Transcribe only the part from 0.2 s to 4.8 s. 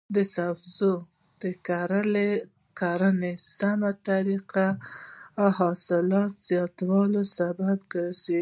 سبزیو د کرنې سمه طریقه د